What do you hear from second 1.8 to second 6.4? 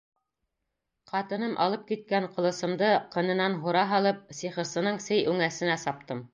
киткән ҡылысымды ҡынынан һура һалып, сихырсының сей үңәсенә саптым.